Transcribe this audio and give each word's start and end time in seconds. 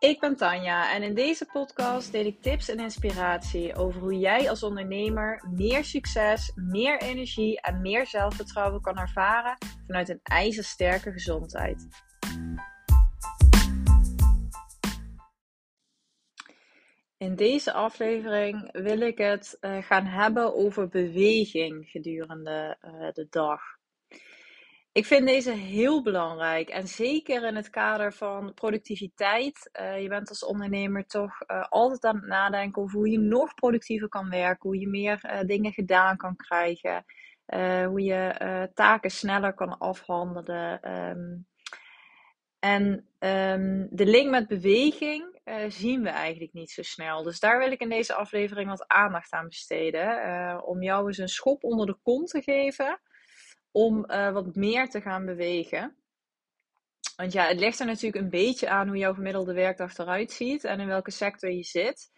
Ik 0.00 0.20
ben 0.20 0.36
Tanja 0.36 0.94
en 0.94 1.02
in 1.02 1.14
deze 1.14 1.46
podcast 1.52 2.12
deel 2.12 2.24
ik 2.24 2.42
tips 2.42 2.68
en 2.68 2.78
inspiratie 2.78 3.74
over 3.74 4.00
hoe 4.00 4.18
jij 4.18 4.50
als 4.50 4.62
ondernemer 4.62 5.44
meer 5.50 5.84
succes, 5.84 6.52
meer 6.54 7.00
energie 7.00 7.60
en 7.60 7.80
meer 7.80 8.06
zelfvertrouwen 8.06 8.80
kan 8.80 8.98
ervaren 8.98 9.56
vanuit 9.86 10.08
een 10.08 10.20
ijzersterke 10.22 11.12
gezondheid. 11.12 11.86
In 17.16 17.36
deze 17.36 17.72
aflevering 17.72 18.68
wil 18.72 19.00
ik 19.00 19.18
het 19.18 19.56
uh, 19.60 19.82
gaan 19.82 20.06
hebben 20.06 20.54
over 20.54 20.88
beweging 20.88 21.88
gedurende 21.88 22.76
uh, 22.84 23.12
de 23.12 23.26
dag. 23.30 23.77
Ik 24.92 25.06
vind 25.06 25.26
deze 25.26 25.50
heel 25.50 26.02
belangrijk 26.02 26.68
en 26.68 26.88
zeker 26.88 27.44
in 27.44 27.56
het 27.56 27.70
kader 27.70 28.12
van 28.12 28.54
productiviteit. 28.54 29.70
Uh, 29.80 30.02
je 30.02 30.08
bent 30.08 30.28
als 30.28 30.44
ondernemer 30.44 31.06
toch 31.06 31.46
altijd 31.68 32.04
aan 32.04 32.16
het 32.16 32.26
nadenken 32.26 32.82
over 32.82 32.96
hoe 32.98 33.10
je 33.10 33.18
nog 33.18 33.54
productiever 33.54 34.08
kan 34.08 34.30
werken, 34.30 34.68
hoe 34.68 34.78
je 34.78 34.88
meer 34.88 35.42
dingen 35.46 35.72
gedaan 35.72 36.16
kan 36.16 36.36
krijgen, 36.36 37.04
hoe 37.86 38.02
je 38.02 38.70
taken 38.74 39.10
sneller 39.10 39.54
kan 39.54 39.78
afhandelen. 39.78 40.94
Um, 40.94 41.46
en 42.58 43.08
um, 43.18 43.88
de 43.90 44.06
link 44.06 44.30
met 44.30 44.48
beweging 44.48 45.40
zien 45.68 46.02
we 46.02 46.08
eigenlijk 46.08 46.52
niet 46.52 46.70
zo 46.70 46.82
snel. 46.82 47.22
Dus 47.22 47.40
daar 47.40 47.58
wil 47.58 47.72
ik 47.72 47.80
in 47.80 47.88
deze 47.88 48.14
aflevering 48.14 48.68
wat 48.68 48.88
aandacht 48.88 49.32
aan 49.32 49.48
besteden. 49.48 50.64
Om 50.64 50.82
jou 50.82 51.06
eens 51.06 51.18
een 51.18 51.28
schop 51.28 51.64
onder 51.64 51.86
de 51.86 51.98
kont 52.02 52.28
te 52.28 52.42
geven. 52.42 53.00
Om 53.70 54.04
uh, 54.10 54.32
wat 54.32 54.54
meer 54.54 54.88
te 54.88 55.00
gaan 55.00 55.24
bewegen. 55.24 55.96
Want 57.16 57.32
ja, 57.32 57.46
het 57.46 57.58
ligt 57.58 57.80
er 57.80 57.86
natuurlijk 57.86 58.24
een 58.24 58.30
beetje 58.30 58.68
aan 58.68 58.88
hoe 58.88 58.96
jouw 58.96 59.14
gemiddelde 59.14 59.52
werkdag 59.52 59.98
eruit 59.98 60.32
ziet. 60.32 60.64
En 60.64 60.80
in 60.80 60.86
welke 60.86 61.10
sector 61.10 61.50
je 61.50 61.64
zit. 61.64 62.10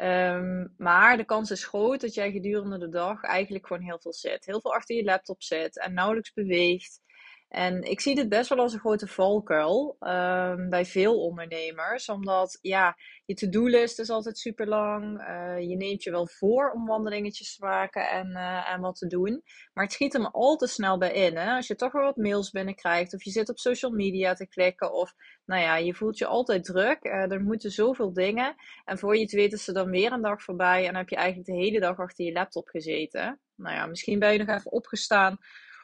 Um, 0.00 0.74
maar 0.76 1.16
de 1.16 1.24
kans 1.24 1.50
is 1.50 1.64
groot 1.64 2.00
dat 2.00 2.14
jij 2.14 2.30
gedurende 2.30 2.78
de 2.78 2.88
dag 2.88 3.22
eigenlijk 3.22 3.66
gewoon 3.66 3.82
heel 3.82 3.98
veel 4.00 4.12
zit. 4.12 4.44
Heel 4.44 4.60
veel 4.60 4.74
achter 4.74 4.96
je 4.96 5.04
laptop 5.04 5.42
zit 5.42 5.78
en 5.78 5.94
nauwelijks 5.94 6.32
beweegt. 6.32 7.00
En 7.48 7.82
ik 7.82 8.00
zie 8.00 8.14
dit 8.14 8.28
best 8.28 8.48
wel 8.48 8.58
als 8.58 8.72
een 8.72 8.78
grote 8.78 9.06
valkuil 9.06 9.96
um, 10.00 10.70
bij 10.70 10.84
veel 10.84 11.24
ondernemers. 11.24 12.08
Omdat 12.08 12.58
ja, 12.60 12.96
je 13.24 13.34
to-do-list 13.34 13.98
is 13.98 14.10
altijd 14.10 14.38
super 14.38 14.66
lang. 14.66 15.20
Uh, 15.20 15.68
je 15.68 15.76
neemt 15.76 16.02
je 16.02 16.10
wel 16.10 16.26
voor 16.26 16.70
om 16.70 16.86
wandelingetjes 16.86 17.56
te 17.56 17.64
maken 17.64 18.08
en, 18.08 18.30
uh, 18.30 18.70
en 18.70 18.80
wat 18.80 18.96
te 18.96 19.06
doen. 19.06 19.42
Maar 19.72 19.84
het 19.84 19.92
schiet 19.92 20.18
me 20.18 20.30
al 20.30 20.56
te 20.56 20.66
snel 20.66 20.98
bij 20.98 21.12
in. 21.12 21.38
Als 21.38 21.66
je 21.66 21.74
toch 21.74 21.92
weer 21.92 22.02
wat 22.02 22.16
mails 22.16 22.50
binnenkrijgt. 22.50 23.14
Of 23.14 23.24
je 23.24 23.30
zit 23.30 23.48
op 23.48 23.58
social 23.58 23.90
media 23.90 24.34
te 24.34 24.48
klikken. 24.48 24.92
Of 24.92 25.14
nou 25.44 25.62
ja, 25.62 25.76
je 25.76 25.94
voelt 25.94 26.18
je 26.18 26.26
altijd 26.26 26.64
druk. 26.64 27.04
Uh, 27.04 27.32
er 27.32 27.42
moeten 27.42 27.70
zoveel 27.70 28.12
dingen. 28.12 28.54
En 28.84 28.98
voor 28.98 29.16
je 29.16 29.22
het 29.22 29.32
weet 29.32 29.52
is 29.52 29.68
er 29.68 29.74
dan 29.74 29.90
weer 29.90 30.12
een 30.12 30.22
dag 30.22 30.42
voorbij. 30.42 30.86
En 30.86 30.96
heb 30.96 31.08
je 31.08 31.16
eigenlijk 31.16 31.46
de 31.48 31.56
hele 31.56 31.80
dag 31.80 31.98
achter 31.98 32.24
je 32.24 32.32
laptop 32.32 32.68
gezeten. 32.68 33.40
Nou 33.54 33.74
ja, 33.74 33.86
misschien 33.86 34.18
ben 34.18 34.32
je 34.32 34.38
nog 34.38 34.56
even 34.56 34.72
opgestaan 34.72 35.38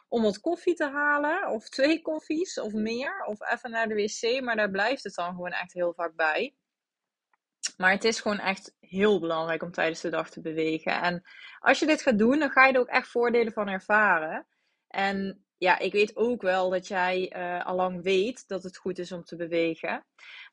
om 0.08 0.22
wat 0.22 0.40
koffie 0.40 0.74
te 0.74 0.88
halen. 0.88 1.48
Of 1.48 1.68
twee 1.68 2.02
koffies 2.02 2.60
of 2.60 2.72
meer. 2.72 3.24
Of 3.24 3.40
even 3.40 3.70
naar 3.70 3.88
de 3.88 3.94
wc. 3.94 4.42
Maar 4.42 4.56
daar 4.56 4.70
blijft 4.70 5.04
het 5.04 5.14
dan 5.14 5.34
gewoon 5.34 5.52
echt 5.52 5.72
heel 5.72 5.94
vaak 5.94 6.14
bij. 6.14 6.54
Maar 7.76 7.90
het 7.90 8.04
is 8.04 8.20
gewoon 8.20 8.38
echt 8.38 8.74
heel 8.80 9.20
belangrijk 9.20 9.62
om 9.62 9.72
tijdens 9.72 10.00
de 10.00 10.10
dag 10.10 10.30
te 10.30 10.40
bewegen. 10.40 11.02
En 11.02 11.22
als 11.58 11.78
je 11.78 11.86
dit 11.86 12.02
gaat 12.02 12.18
doen, 12.18 12.38
dan 12.38 12.50
ga 12.50 12.66
je 12.66 12.72
er 12.72 12.80
ook 12.80 12.88
echt 12.88 13.08
voordelen 13.08 13.52
van 13.52 13.68
ervaren. 13.68 14.46
En 14.88 15.43
ja, 15.64 15.78
ik 15.78 15.92
weet 15.92 16.16
ook 16.16 16.42
wel 16.42 16.70
dat 16.70 16.88
jij 16.88 17.32
uh, 17.36 17.66
allang 17.66 18.02
weet 18.02 18.48
dat 18.48 18.62
het 18.62 18.76
goed 18.76 18.98
is 18.98 19.12
om 19.12 19.24
te 19.24 19.36
bewegen. 19.36 20.04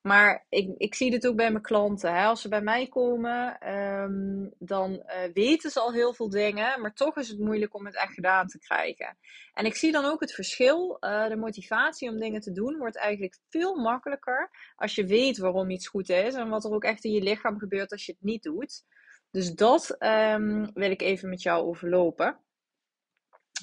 Maar 0.02 0.46
ik, 0.50 0.74
ik 0.78 0.96
zie 0.96 1.12
dit 1.12 1.28
ook 1.28 1.36
bij 1.36 1.52
mijn 1.52 1.64
klanten. 1.64 2.14
Hè. 2.14 2.26
Als 2.26 2.42
ze 2.42 2.50
bij 2.50 2.62
mij 2.62 2.88
komen, 2.88 3.70
um, 3.74 4.54
dan 4.60 4.92
uh, 4.92 5.34
weten 5.34 5.72
ze 5.72 5.80
al 5.80 5.94
heel 5.94 6.14
veel 6.14 6.30
dingen. 6.30 6.82
Maar 6.82 6.94
toch 6.94 7.18
is 7.18 7.28
het 7.28 7.40
moeilijk 7.40 7.76
om 7.76 7.86
het 7.86 7.96
echt 7.96 8.14
gedaan 8.14 8.48
te 8.48 8.60
krijgen. 8.60 9.18
En 9.54 9.66
ik 9.66 9.76
zie 9.76 9.92
dan 9.92 10.06
ook 10.06 10.20
het 10.20 10.34
verschil. 10.34 10.98
Uh, 11.00 11.28
de 11.28 11.36
motivatie 11.36 12.10
om 12.10 12.20
dingen 12.20 12.42
te 12.42 12.52
doen 12.52 12.78
wordt 12.78 12.98
eigenlijk 12.98 13.38
veel 13.50 13.76
makkelijker. 13.76 14.50
Als 14.76 14.96
je 14.96 15.06
weet 15.06 15.38
waarom 15.38 15.70
iets 15.70 15.88
goed 15.88 16.10
is. 16.10 16.34
En 16.34 16.50
wat 16.50 16.66
er 16.66 16.72
ook 16.72 16.84
echt 16.84 17.04
in 17.04 17.12
je 17.12 17.22
lichaam 17.22 17.60
gebeurt 17.60 17.92
als 17.92 18.06
je 18.06 18.12
het 18.12 18.22
niet 18.22 18.44
doet. 18.44 18.84
Dus 19.32 19.54
dat 19.54 19.96
um, 20.00 20.72
wil 20.74 20.92
ik 20.92 21.02
even 21.02 21.30
met 21.30 21.42
jou 21.42 21.66
overlopen. 21.66 22.40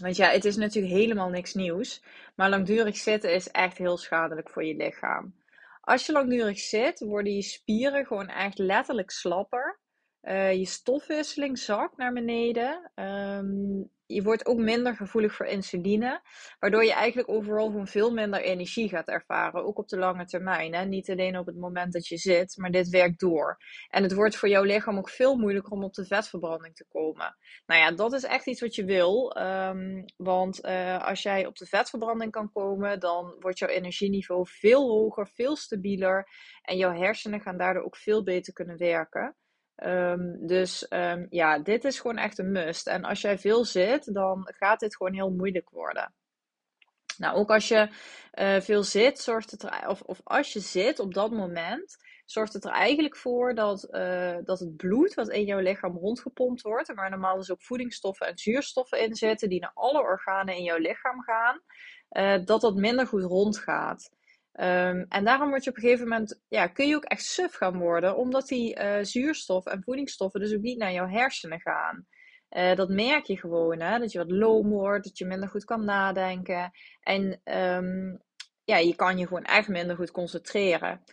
Want 0.01 0.17
ja, 0.17 0.31
het 0.31 0.45
is 0.45 0.57
natuurlijk 0.57 0.95
helemaal 0.95 1.29
niks 1.29 1.55
nieuws. 1.55 2.03
Maar 2.35 2.51
langdurig 2.51 2.97
zitten 2.97 3.35
is 3.35 3.51
echt 3.51 3.79
heel 3.79 3.97
schadelijk 3.97 4.51
voor 4.51 4.65
je 4.65 4.77
lichaam. 4.77 5.35
Als 5.81 6.07
je 6.07 6.13
langdurig 6.13 6.59
zit, 6.59 7.01
worden 7.01 7.35
je 7.35 7.43
spieren 7.43 8.07
gewoon 8.07 8.29
echt 8.29 8.59
letterlijk 8.59 9.11
slapper. 9.11 9.79
Uh, 10.29 10.53
je 10.53 10.65
stofwisseling 10.65 11.59
zakt 11.59 11.97
naar 11.97 12.13
beneden. 12.13 12.91
Um, 12.95 13.91
je 14.07 14.23
wordt 14.23 14.47
ook 14.47 14.59
minder 14.59 14.97
gevoelig 14.97 15.35
voor 15.35 15.47
insuline. 15.47 16.21
Waardoor 16.59 16.85
je 16.85 16.93
eigenlijk 16.93 17.29
overal 17.29 17.87
veel 17.87 18.13
minder 18.13 18.41
energie 18.41 18.89
gaat 18.89 19.09
ervaren. 19.09 19.65
Ook 19.65 19.79
op 19.79 19.89
de 19.89 19.99
lange 19.99 20.25
termijn. 20.25 20.75
Hè? 20.75 20.85
Niet 20.85 21.11
alleen 21.11 21.39
op 21.39 21.47
het 21.47 21.57
moment 21.57 21.93
dat 21.93 22.07
je 22.07 22.17
zit, 22.17 22.57
maar 22.57 22.71
dit 22.71 22.89
werkt 22.89 23.21
door. 23.21 23.57
En 23.89 24.03
het 24.03 24.15
wordt 24.15 24.37
voor 24.37 24.49
jouw 24.49 24.63
lichaam 24.63 24.99
ook 24.99 25.11
veel 25.11 25.37
moeilijker 25.37 25.73
om 25.73 25.85
op 25.85 25.95
de 25.95 26.05
vetverbranding 26.07 26.75
te 26.75 26.87
komen. 26.89 27.37
Nou 27.67 27.81
ja, 27.81 27.91
dat 27.91 28.13
is 28.13 28.25
echt 28.25 28.47
iets 28.47 28.61
wat 28.61 28.75
je 28.75 28.85
wil. 28.85 29.37
Um, 29.39 30.05
want 30.17 30.65
uh, 30.65 31.07
als 31.07 31.23
jij 31.23 31.47
op 31.47 31.57
de 31.57 31.67
vetverbranding 31.67 32.31
kan 32.31 32.53
komen, 32.53 33.01
dan 33.01 33.37
wordt 33.39 33.59
jouw 33.59 33.69
energieniveau 33.69 34.47
veel 34.49 34.89
hoger, 34.89 35.29
veel 35.29 35.57
stabieler. 35.57 36.29
En 36.63 36.77
jouw 36.77 36.93
hersenen 36.93 37.41
gaan 37.41 37.59
daardoor 37.59 37.85
ook 37.85 37.97
veel 37.97 38.23
beter 38.23 38.53
kunnen 38.53 38.77
werken. 38.77 39.37
Um, 39.85 40.47
dus 40.47 40.87
um, 40.91 41.27
ja, 41.31 41.59
dit 41.59 41.85
is 41.85 42.01
gewoon 42.01 42.17
echt 42.17 42.39
een 42.39 42.53
must. 42.53 42.87
En 42.87 43.05
als 43.05 43.21
jij 43.21 43.39
veel 43.39 43.65
zit, 43.65 44.15
dan 44.15 44.49
gaat 44.59 44.81
dit 44.81 44.97
gewoon 44.97 45.15
heel 45.15 45.31
moeilijk 45.31 45.71
worden. 45.71 46.15
Nou, 47.19 47.37
ook 47.37 47.51
als 47.51 47.69
je 47.69 47.89
uh, 48.35 48.61
veel 48.61 48.83
zit, 48.83 49.19
zorgt 49.19 49.51
het 49.51 49.63
er, 49.63 49.89
of, 49.89 50.01
of 50.01 50.21
als 50.25 50.53
je 50.53 50.61
zit 50.61 50.99
op 50.99 51.15
dat 51.15 51.31
moment, 51.31 51.97
zorgt 52.25 52.53
het 52.53 52.65
er 52.65 52.71
eigenlijk 52.71 53.17
voor 53.17 53.55
dat, 53.55 53.89
uh, 53.91 54.37
dat 54.45 54.59
het 54.59 54.77
bloed 54.77 55.15
wat 55.15 55.29
in 55.29 55.45
jouw 55.45 55.59
lichaam 55.59 55.97
rondgepompt 55.97 56.63
wordt, 56.63 56.95
waar 56.95 57.11
normaal 57.11 57.37
dus 57.37 57.51
ook 57.51 57.63
voedingsstoffen 57.63 58.27
en 58.27 58.39
zuurstoffen 58.39 59.01
in 59.01 59.15
zitten, 59.15 59.49
die 59.49 59.61
naar 59.61 59.73
alle 59.75 60.01
organen 60.01 60.57
in 60.57 60.63
jouw 60.63 60.79
lichaam 60.79 61.23
gaan, 61.23 61.61
uh, 62.11 62.45
dat 62.45 62.61
dat 62.61 62.75
minder 62.75 63.07
goed 63.07 63.23
rondgaat. 63.23 64.11
Um, 64.61 65.07
en 65.09 65.25
daarom 65.25 65.49
word 65.49 65.65
je 65.65 65.71
op 65.71 65.77
een 65.77 65.83
gegeven 65.83 66.09
moment, 66.09 66.41
ja, 66.49 66.67
kun 66.67 66.89
je 66.89 66.97
ook 66.97 67.05
echt 67.05 67.25
suf 67.25 67.55
gaan 67.55 67.79
worden, 67.79 68.17
omdat 68.17 68.47
die 68.47 68.79
uh, 68.79 68.99
zuurstof 69.03 69.67
en 69.67 69.83
voedingsstoffen 69.83 70.41
dus 70.41 70.55
ook 70.55 70.61
niet 70.61 70.79
naar 70.79 70.93
jouw 70.93 71.09
hersenen 71.09 71.61
gaan. 71.61 72.07
Uh, 72.51 72.75
dat 72.75 72.89
merk 72.89 73.25
je 73.25 73.39
gewoon, 73.39 73.81
hè? 73.81 73.99
dat 73.99 74.13
je 74.13 74.19
wat 74.19 74.31
loom 74.31 74.69
wordt, 74.69 75.05
dat 75.05 75.19
je 75.19 75.25
minder 75.25 75.49
goed 75.49 75.65
kan 75.65 75.85
nadenken. 75.85 76.71
En 77.01 77.41
um, 77.45 78.23
ja, 78.65 78.77
je 78.77 78.95
kan 78.95 79.19
je 79.19 79.27
gewoon 79.27 79.45
echt 79.45 79.69
minder 79.69 79.97
goed 79.97 80.11
concentreren. 80.11 81.05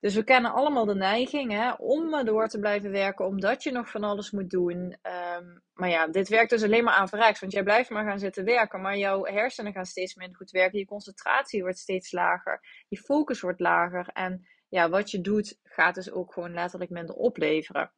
Dus 0.00 0.14
we 0.14 0.24
kennen 0.24 0.52
allemaal 0.52 0.84
de 0.84 0.94
neiging 0.94 1.52
hè, 1.52 1.72
om 1.72 2.24
door 2.24 2.48
te 2.48 2.58
blijven 2.58 2.90
werken, 2.90 3.26
omdat 3.26 3.62
je 3.62 3.72
nog 3.72 3.90
van 3.90 4.04
alles 4.04 4.30
moet 4.30 4.50
doen. 4.50 4.96
Um, 5.02 5.62
maar 5.72 5.88
ja, 5.88 6.06
dit 6.06 6.28
werkt 6.28 6.50
dus 6.50 6.62
alleen 6.62 6.84
maar 6.84 6.94
averechts, 6.94 7.40
want 7.40 7.52
jij 7.52 7.62
blijft 7.62 7.90
maar 7.90 8.04
gaan 8.04 8.18
zitten 8.18 8.44
werken, 8.44 8.80
maar 8.80 8.96
jouw 8.96 9.24
hersenen 9.24 9.72
gaan 9.72 9.86
steeds 9.86 10.14
minder 10.14 10.36
goed 10.36 10.50
werken, 10.50 10.78
je 10.78 10.84
concentratie 10.84 11.62
wordt 11.62 11.78
steeds 11.78 12.12
lager, 12.12 12.84
je 12.88 12.98
focus 12.98 13.40
wordt 13.40 13.60
lager 13.60 14.08
en 14.08 14.48
ja, 14.68 14.88
wat 14.88 15.10
je 15.10 15.20
doet 15.20 15.58
gaat 15.62 15.94
dus 15.94 16.10
ook 16.10 16.32
gewoon 16.32 16.54
letterlijk 16.54 16.90
minder 16.90 17.14
opleveren. 17.14 17.92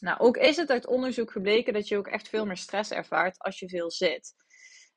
Nou, 0.00 0.18
ook 0.18 0.36
is 0.36 0.56
het 0.56 0.70
uit 0.70 0.86
onderzoek 0.86 1.30
gebleken 1.30 1.72
dat 1.72 1.88
je 1.88 1.96
ook 1.96 2.08
echt 2.08 2.28
veel 2.28 2.46
meer 2.46 2.56
stress 2.56 2.90
ervaart 2.90 3.38
als 3.38 3.58
je 3.58 3.68
veel 3.68 3.90
zit. 3.90 4.34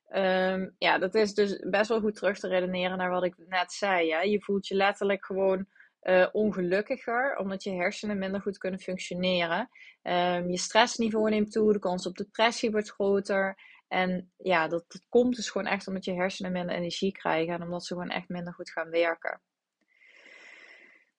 Um, 0.08 0.74
ja, 0.78 0.98
dat 0.98 1.14
is 1.14 1.34
dus 1.34 1.58
best 1.58 1.88
wel 1.88 2.00
goed 2.00 2.14
terug 2.14 2.38
te 2.38 2.48
redeneren 2.48 2.98
naar 2.98 3.10
wat 3.10 3.24
ik 3.24 3.34
net 3.36 3.72
zei. 3.72 4.12
Hè? 4.12 4.20
Je 4.20 4.42
voelt 4.42 4.66
je 4.66 4.74
letterlijk 4.74 5.24
gewoon 5.24 5.66
uh, 6.02 6.28
ongelukkiger, 6.32 7.36
omdat 7.36 7.62
je 7.62 7.70
hersenen 7.70 8.18
minder 8.18 8.40
goed 8.40 8.58
kunnen 8.58 8.80
functioneren. 8.80 9.68
Um, 10.02 10.50
je 10.50 10.58
stressniveau 10.58 11.30
neemt 11.30 11.52
toe, 11.52 11.72
de 11.72 11.78
kans 11.78 12.06
op 12.06 12.16
depressie 12.16 12.70
wordt 12.70 12.90
groter. 12.90 13.58
En 13.88 14.32
ja, 14.36 14.68
dat 14.68 14.84
komt 15.08 15.36
dus 15.36 15.50
gewoon 15.50 15.66
echt 15.66 15.88
omdat 15.88 16.04
je 16.04 16.12
hersenen 16.12 16.52
minder 16.52 16.76
energie 16.76 17.12
krijgen 17.12 17.54
en 17.54 17.62
omdat 17.62 17.84
ze 17.84 17.94
gewoon 17.94 18.10
echt 18.10 18.28
minder 18.28 18.54
goed 18.54 18.70
gaan 18.70 18.90
werken. 18.90 19.40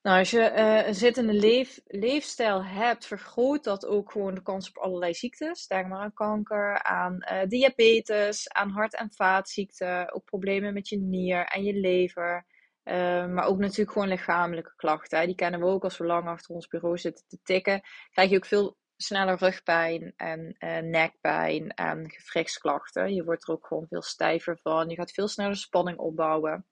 Nou, 0.06 0.20
als 0.20 0.32
je 0.32 0.52
uh, 0.56 0.88
een 0.88 0.96
zittende 0.96 1.34
leef, 1.34 1.80
leefstijl 1.86 2.66
hebt, 2.66 3.06
vergroot 3.06 3.64
dat 3.64 3.86
ook 3.86 4.12
gewoon 4.12 4.36
de 4.36 4.42
kans 4.42 4.70
op 4.70 4.78
allerlei 4.78 5.14
ziektes. 5.14 5.68
Denk 5.68 5.88
maar 5.88 6.00
aan 6.00 6.14
kanker, 6.14 6.84
aan 6.84 7.26
uh, 7.32 7.44
diabetes, 7.48 8.50
aan 8.50 8.70
hart- 8.70 8.96
en 8.96 9.12
vaatziekten, 9.14 10.14
ook 10.14 10.26
problemen 10.26 10.74
met 10.74 10.90
je 10.90 10.98
nier 10.98 11.46
en 11.46 11.64
je 11.64 11.74
lever. 11.74 12.46
Uh, 12.84 12.94
maar 13.28 13.46
ook 13.46 13.58
natuurlijk 13.58 13.92
gewoon 13.92 14.08
lichamelijke 14.08 14.74
klachten. 14.76 15.20
Hè. 15.20 15.26
Die 15.26 15.36
kennen 15.36 15.60
we 15.60 15.66
ook 15.66 15.84
als 15.84 15.98
we 15.98 16.06
lang 16.06 16.28
achter 16.28 16.56
ons 16.56 16.68
bureau 16.68 16.98
zitten 16.98 17.26
te 17.28 17.40
tikken. 17.44 17.82
Krijg 18.12 18.30
je 18.30 18.36
ook 18.36 18.46
veel 18.46 18.78
sneller 18.98 19.38
rugpijn 19.38 20.14
en 20.16 20.56
nekpijn 20.90 21.70
en 21.70 22.12
gewrichtsklachten. 22.12 23.14
Je 23.14 23.24
wordt 23.24 23.48
er 23.48 23.54
ook 23.54 23.68
gewoon 23.68 23.88
veel 23.88 24.02
stijver 24.02 24.60
van. 24.62 24.90
Je 24.90 24.96
gaat 24.96 25.12
veel 25.12 25.28
sneller 25.28 25.56
spanning 25.56 25.98
opbouwen. 25.98 26.66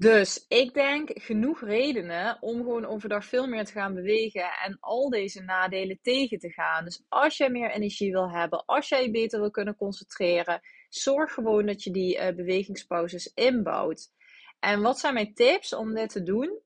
Dus 0.00 0.44
ik 0.48 0.74
denk 0.74 1.10
genoeg 1.14 1.60
redenen 1.60 2.36
om 2.40 2.56
gewoon 2.56 2.86
overdag 2.86 3.24
veel 3.24 3.46
meer 3.46 3.64
te 3.64 3.72
gaan 3.72 3.94
bewegen 3.94 4.50
en 4.64 4.76
al 4.80 5.10
deze 5.10 5.42
nadelen 5.42 5.98
tegen 6.02 6.38
te 6.38 6.50
gaan. 6.50 6.84
Dus 6.84 7.04
als 7.08 7.36
jij 7.36 7.50
meer 7.50 7.70
energie 7.70 8.12
wil 8.12 8.30
hebben, 8.30 8.64
als 8.64 8.88
jij 8.88 9.02
je 9.02 9.10
beter 9.10 9.40
wil 9.40 9.50
kunnen 9.50 9.76
concentreren, 9.76 10.60
zorg 10.88 11.32
gewoon 11.32 11.66
dat 11.66 11.82
je 11.82 11.90
die 11.90 12.16
uh, 12.16 12.34
bewegingspauzes 12.34 13.32
inbouwt. 13.34 14.10
En 14.58 14.82
wat 14.82 14.98
zijn 14.98 15.14
mijn 15.14 15.34
tips 15.34 15.74
om 15.74 15.94
dit 15.94 16.10
te 16.10 16.22
doen? 16.22 16.60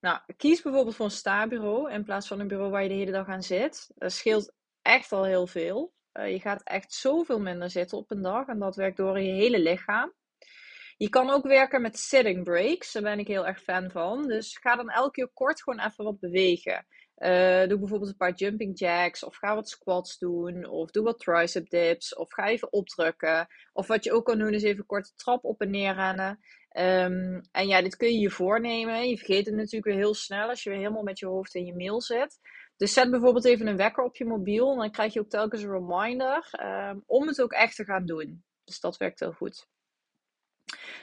Nou, 0.00 0.18
kies 0.36 0.62
bijvoorbeeld 0.62 0.96
voor 0.96 1.04
een 1.04 1.10
sta-bureau 1.10 1.92
in 1.92 2.04
plaats 2.04 2.26
van 2.28 2.40
een 2.40 2.48
bureau 2.48 2.70
waar 2.70 2.82
je 2.82 2.88
de 2.88 2.94
hele 2.94 3.10
dag 3.10 3.28
aan 3.28 3.42
zit. 3.42 3.90
Dat 3.94 4.12
scheelt 4.12 4.54
echt 4.82 5.12
al 5.12 5.24
heel 5.24 5.46
veel. 5.46 5.92
Uh, 6.12 6.32
je 6.32 6.40
gaat 6.40 6.62
echt 6.62 6.92
zoveel 6.92 7.40
minder 7.40 7.70
zitten 7.70 7.98
op 7.98 8.10
een 8.10 8.22
dag 8.22 8.46
en 8.46 8.58
dat 8.58 8.76
werkt 8.76 8.96
door 8.96 9.20
je 9.20 9.32
hele 9.32 9.58
lichaam. 9.58 10.12
Je 11.02 11.08
kan 11.08 11.30
ook 11.30 11.46
werken 11.46 11.82
met 11.82 11.98
sitting 11.98 12.44
breaks. 12.44 12.92
Daar 12.92 13.02
ben 13.02 13.18
ik 13.18 13.26
heel 13.26 13.46
erg 13.46 13.62
fan 13.62 13.90
van. 13.90 14.26
Dus 14.28 14.56
ga 14.56 14.76
dan 14.76 14.90
elke 14.90 15.10
keer 15.10 15.30
kort 15.34 15.62
gewoon 15.62 15.80
even 15.80 16.04
wat 16.04 16.20
bewegen. 16.20 16.86
Uh, 17.16 17.66
doe 17.68 17.78
bijvoorbeeld 17.78 18.10
een 18.10 18.16
paar 18.16 18.34
jumping 18.34 18.78
jacks. 18.78 19.24
Of 19.24 19.36
ga 19.36 19.54
wat 19.54 19.68
squats 19.68 20.18
doen. 20.18 20.66
Of 20.66 20.90
doe 20.90 21.04
wat 21.04 21.18
tricep 21.18 21.70
dips. 21.70 22.16
Of 22.16 22.32
ga 22.32 22.46
even 22.46 22.72
opdrukken. 22.72 23.46
Of 23.72 23.86
wat 23.86 24.04
je 24.04 24.12
ook 24.12 24.24
kan 24.24 24.38
doen 24.38 24.52
is 24.52 24.62
even 24.62 24.86
kort 24.86 25.06
de 25.06 25.14
trap 25.14 25.44
op 25.44 25.60
en 25.60 25.70
neer 25.70 25.94
rennen. 25.94 26.38
Um, 26.76 27.40
en 27.52 27.66
ja, 27.66 27.82
dit 27.82 27.96
kun 27.96 28.12
je 28.12 28.18
je 28.18 28.30
voornemen. 28.30 29.08
Je 29.08 29.16
vergeet 29.16 29.46
het 29.46 29.54
natuurlijk 29.54 29.84
weer 29.84 30.04
heel 30.04 30.14
snel 30.14 30.48
als 30.48 30.62
je 30.62 30.70
weer 30.70 30.78
helemaal 30.78 31.02
met 31.02 31.18
je 31.18 31.26
hoofd 31.26 31.54
in 31.54 31.64
je 31.64 31.76
mail 31.76 32.00
zit. 32.00 32.38
Dus 32.76 32.92
zet 32.92 33.10
bijvoorbeeld 33.10 33.44
even 33.44 33.66
een 33.66 33.76
wekker 33.76 34.04
op 34.04 34.16
je 34.16 34.24
mobiel. 34.24 34.72
En 34.72 34.78
dan 34.78 34.90
krijg 34.90 35.12
je 35.12 35.20
ook 35.20 35.30
telkens 35.30 35.62
een 35.62 35.70
reminder 35.70 36.48
um, 36.90 37.02
om 37.06 37.26
het 37.26 37.42
ook 37.42 37.52
echt 37.52 37.76
te 37.76 37.84
gaan 37.84 38.06
doen. 38.06 38.44
Dus 38.64 38.80
dat 38.80 38.96
werkt 38.96 39.20
heel 39.20 39.32
goed. 39.32 39.70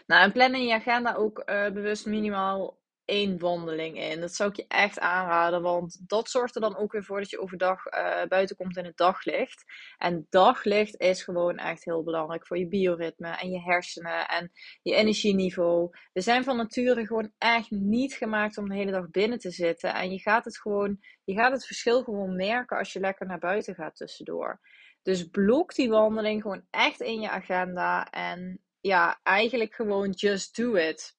Nou, 0.07 0.23
en 0.23 0.31
plan 0.31 0.55
in 0.55 0.65
je 0.65 0.73
agenda 0.73 1.13
ook 1.13 1.43
uh, 1.45 1.69
bewust 1.69 2.05
minimaal 2.05 2.79
één 3.09 3.39
wandeling 3.39 3.99
in. 3.99 4.19
Dat 4.19 4.33
zou 4.35 4.49
ik 4.49 4.55
je 4.55 4.65
echt 4.67 4.99
aanraden, 4.99 5.61
want 5.61 6.09
dat 6.09 6.29
zorgt 6.29 6.55
er 6.55 6.61
dan 6.61 6.77
ook 6.77 6.91
weer 6.91 7.03
voor 7.03 7.19
dat 7.19 7.29
je 7.29 7.39
overdag 7.39 7.85
uh, 7.85 8.25
buiten 8.27 8.55
komt 8.55 8.77
in 8.77 8.85
het 8.85 8.97
daglicht. 8.97 9.63
En 9.97 10.27
daglicht 10.29 10.99
is 10.99 11.23
gewoon 11.23 11.57
echt 11.57 11.85
heel 11.85 12.03
belangrijk 12.03 12.47
voor 12.47 12.57
je 12.57 12.67
bioritme 12.67 13.27
en 13.27 13.49
je 13.51 13.61
hersenen 13.61 14.27
en 14.27 14.51
je 14.81 14.95
energieniveau. 14.95 15.89
We 16.13 16.21
zijn 16.21 16.43
van 16.43 16.57
nature 16.57 17.05
gewoon 17.05 17.31
echt 17.37 17.71
niet 17.71 18.13
gemaakt 18.13 18.57
om 18.57 18.69
de 18.69 18.75
hele 18.75 18.91
dag 18.91 19.09
binnen 19.09 19.39
te 19.39 19.51
zitten. 19.51 19.93
En 19.93 20.11
je 20.11 20.19
gaat 20.19 20.45
het 20.45 20.59
gewoon, 20.59 20.99
je 21.23 21.33
gaat 21.33 21.51
het 21.51 21.65
verschil 21.65 22.03
gewoon 22.03 22.35
merken 22.35 22.77
als 22.77 22.93
je 22.93 22.99
lekker 22.99 23.25
naar 23.25 23.39
buiten 23.39 23.75
gaat 23.75 23.95
tussendoor. 23.95 24.59
Dus 25.01 25.29
blok 25.29 25.75
die 25.75 25.89
wandeling 25.89 26.41
gewoon 26.41 26.65
echt 26.69 27.01
in 27.01 27.21
je 27.21 27.29
agenda 27.29 28.09
en 28.09 28.61
ja, 28.81 29.19
eigenlijk 29.23 29.73
gewoon 29.73 30.09
just 30.09 30.55
do 30.55 30.75
it. 30.75 31.17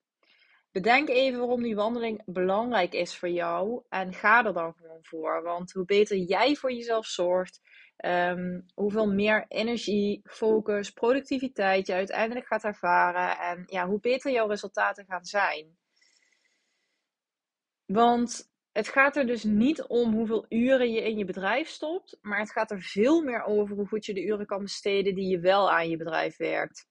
Bedenk 0.72 1.08
even 1.08 1.38
waarom 1.38 1.62
die 1.62 1.74
wandeling 1.74 2.22
belangrijk 2.24 2.92
is 2.92 3.16
voor 3.16 3.28
jou 3.28 3.82
en 3.88 4.12
ga 4.12 4.44
er 4.44 4.52
dan 4.52 4.74
gewoon 4.74 5.04
voor. 5.04 5.42
Want 5.42 5.72
hoe 5.72 5.84
beter 5.84 6.16
jij 6.16 6.54
voor 6.54 6.72
jezelf 6.72 7.06
zorgt, 7.06 7.60
um, 8.04 8.66
hoeveel 8.74 9.06
meer 9.12 9.44
energie, 9.48 10.20
focus, 10.24 10.90
productiviteit 10.90 11.86
je 11.86 11.92
uiteindelijk 11.92 12.46
gaat 12.46 12.64
ervaren 12.64 13.38
en 13.38 13.64
ja, 13.66 13.86
hoe 13.86 14.00
beter 14.00 14.32
jouw 14.32 14.48
resultaten 14.48 15.04
gaan 15.04 15.24
zijn. 15.24 15.78
Want 17.86 18.50
het 18.72 18.88
gaat 18.88 19.16
er 19.16 19.26
dus 19.26 19.44
niet 19.44 19.82
om 19.82 20.12
hoeveel 20.14 20.46
uren 20.48 20.92
je 20.92 21.02
in 21.02 21.16
je 21.18 21.24
bedrijf 21.24 21.68
stopt, 21.68 22.18
maar 22.20 22.38
het 22.38 22.52
gaat 22.52 22.70
er 22.70 22.82
veel 22.82 23.22
meer 23.22 23.44
over 23.44 23.76
hoe 23.76 23.86
goed 23.86 24.06
je 24.06 24.14
de 24.14 24.24
uren 24.24 24.46
kan 24.46 24.62
besteden 24.62 25.14
die 25.14 25.28
je 25.28 25.40
wel 25.40 25.70
aan 25.70 25.88
je 25.88 25.96
bedrijf 25.96 26.36
werkt. 26.36 26.89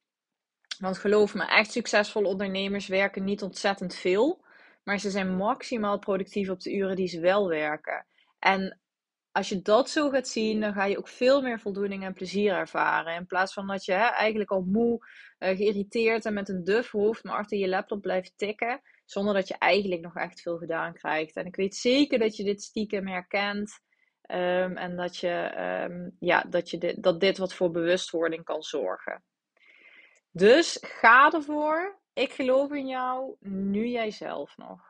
Want 0.79 0.97
geloof 0.97 1.33
me, 1.33 1.45
echt 1.45 1.71
succesvolle 1.71 2.27
ondernemers 2.27 2.87
werken 2.87 3.23
niet 3.23 3.41
ontzettend 3.41 3.95
veel. 3.95 4.45
Maar 4.83 4.99
ze 4.99 5.09
zijn 5.09 5.35
maximaal 5.35 5.99
productief 5.99 6.49
op 6.49 6.59
de 6.59 6.75
uren 6.75 6.95
die 6.95 7.07
ze 7.07 7.19
wel 7.19 7.47
werken. 7.47 8.05
En 8.39 8.79
als 9.31 9.49
je 9.49 9.61
dat 9.61 9.89
zo 9.89 10.09
gaat 10.09 10.27
zien, 10.27 10.61
dan 10.61 10.73
ga 10.73 10.85
je 10.85 10.97
ook 10.97 11.07
veel 11.07 11.41
meer 11.41 11.59
voldoening 11.59 12.03
en 12.03 12.13
plezier 12.13 12.53
ervaren. 12.53 13.15
In 13.15 13.25
plaats 13.25 13.53
van 13.53 13.67
dat 13.67 13.85
je 13.85 13.91
hè, 13.91 14.05
eigenlijk 14.05 14.51
al 14.51 14.61
moe, 14.61 15.05
uh, 15.39 15.49
geïrriteerd 15.57 16.25
en 16.25 16.33
met 16.33 16.49
een 16.49 16.63
duf 16.63 16.91
hoofd 16.91 17.23
maar 17.23 17.37
achter 17.37 17.57
je 17.57 17.67
laptop 17.67 18.01
blijft 18.01 18.33
tikken. 18.37 18.81
Zonder 19.05 19.33
dat 19.33 19.47
je 19.47 19.55
eigenlijk 19.57 20.01
nog 20.01 20.15
echt 20.15 20.41
veel 20.41 20.57
gedaan 20.57 20.93
krijgt. 20.93 21.35
En 21.35 21.45
ik 21.45 21.55
weet 21.55 21.75
zeker 21.75 22.19
dat 22.19 22.35
je 22.35 22.43
dit 22.43 22.61
stiekem 22.61 23.07
herkent. 23.07 23.79
Um, 24.31 24.77
en 24.77 24.95
dat, 24.95 25.17
je, 25.17 25.51
um, 25.89 26.15
ja, 26.19 26.41
dat, 26.49 26.69
je 26.69 26.97
dat 26.99 27.19
dit 27.19 27.37
wat 27.37 27.53
voor 27.53 27.71
bewustwording 27.71 28.43
kan 28.43 28.61
zorgen. 28.61 29.23
Dus 30.31 30.77
ga 30.81 31.31
ervoor. 31.31 31.99
Ik 32.13 32.31
geloof 32.31 32.71
in 32.71 32.87
jou. 32.87 33.35
Nu 33.39 33.87
jij 33.87 34.11
zelf 34.11 34.57
nog. 34.57 34.88